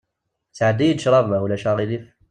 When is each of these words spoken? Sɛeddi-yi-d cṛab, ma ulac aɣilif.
Sɛeddi-yi-d 0.57 1.03
cṛab, 1.05 1.25
ma 1.27 1.37
ulac 1.43 1.63
aɣilif. 1.71 2.05